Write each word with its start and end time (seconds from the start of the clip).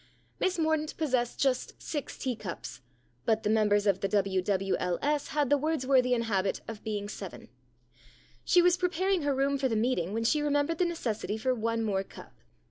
Miss 0.39 0.57
Mordaunt 0.57 0.97
possessed 0.97 1.39
just 1.39 1.79
six 1.79 2.17
tea 2.17 2.35
cups, 2.35 2.81
but 3.23 3.43
the 3.43 3.51
members 3.51 3.85
of 3.85 3.99
the 3.99 4.07
W.W.L.S. 4.07 5.27
had 5.27 5.51
the 5.51 5.59
Words 5.59 5.85
worthian 5.85 6.23
habit 6.23 6.59
of 6.67 6.83
being 6.83 7.07
seven. 7.07 7.49
She 8.43 8.63
was 8.63 8.77
preparing 8.77 9.21
her 9.21 9.35
room 9.35 9.59
for 9.59 9.67
the 9.67 9.75
meeting 9.75 10.11
when 10.11 10.23
she 10.23 10.41
remembered 10.41 10.79
the 10.79 10.85
necessity 10.85 11.37
for 11.37 11.53
one 11.53 11.83
more 11.83 12.03
cup. 12.03 12.33